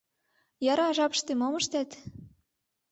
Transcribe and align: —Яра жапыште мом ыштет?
—Яра 0.71 0.87
жапыште 0.97 1.33
мом 1.39 1.53
ыштет? 1.59 1.89